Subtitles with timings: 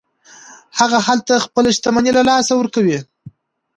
[0.79, 2.99] هغه هلته خپله شتمني له لاسه ورکوي.